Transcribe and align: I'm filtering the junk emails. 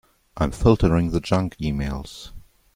I'm 0.35 0.49
filtering 0.49 1.11
the 1.11 1.19
junk 1.19 1.55
emails. 1.61 2.31